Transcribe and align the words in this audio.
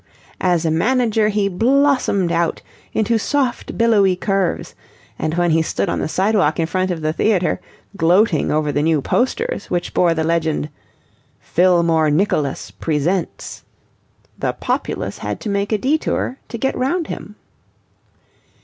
As 0.39 0.65
a 0.65 0.71
manager 0.71 1.29
he 1.29 1.47
blossomed 1.47 2.31
out 2.31 2.63
into 2.91 3.19
soft 3.19 3.77
billowy 3.77 4.15
curves, 4.15 4.73
and 5.19 5.35
when 5.35 5.51
he 5.51 5.61
stood 5.61 5.89
on 5.89 5.99
the 5.99 6.07
sidewalk 6.07 6.59
in 6.59 6.65
front 6.65 6.89
of 6.89 7.01
the 7.01 7.13
theatre, 7.13 7.61
gloating 7.95 8.51
over 8.51 8.71
the 8.71 8.81
new 8.81 8.99
posters 9.03 9.69
which 9.69 9.93
bore 9.93 10.15
the 10.15 10.23
legend, 10.23 10.69
FILLMORE 11.39 12.09
NICHOLAS 12.09 12.71
PRESENTS 12.79 13.63
the 14.39 14.53
populace 14.53 15.19
had 15.19 15.39
to 15.41 15.49
make 15.49 15.71
a 15.71 15.77
detour 15.77 16.39
to 16.49 16.57
get 16.57 16.75
round 16.75 17.05
him. 17.05 17.35